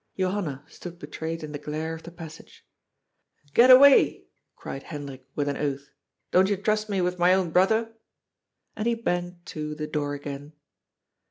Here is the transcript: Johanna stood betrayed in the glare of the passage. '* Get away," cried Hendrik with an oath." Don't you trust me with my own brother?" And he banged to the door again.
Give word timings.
Johanna 0.17 0.65
stood 0.67 0.97
betrayed 0.97 1.43
in 1.43 1.51
the 1.51 1.59
glare 1.59 1.93
of 1.93 2.01
the 2.01 2.09
passage. 2.09 2.65
'* 3.07 3.53
Get 3.53 3.69
away," 3.69 4.25
cried 4.55 4.81
Hendrik 4.81 5.27
with 5.35 5.47
an 5.47 5.57
oath." 5.57 5.91
Don't 6.31 6.49
you 6.49 6.57
trust 6.57 6.89
me 6.89 7.01
with 7.01 7.19
my 7.19 7.35
own 7.35 7.51
brother?" 7.51 7.93
And 8.75 8.87
he 8.87 8.95
banged 8.95 9.45
to 9.45 9.75
the 9.75 9.85
door 9.85 10.15
again. 10.15 10.53